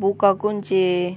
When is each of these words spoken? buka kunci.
buka 0.00 0.32
kunci. 0.34 1.12